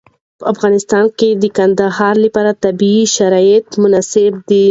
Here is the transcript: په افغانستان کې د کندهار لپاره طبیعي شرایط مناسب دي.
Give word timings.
په 0.39 0.45
افغانستان 0.53 1.05
کې 1.17 1.29
د 1.41 1.43
کندهار 1.57 2.15
لپاره 2.25 2.59
طبیعي 2.65 3.03
شرایط 3.15 3.65
مناسب 3.83 4.31
دي. 4.49 4.59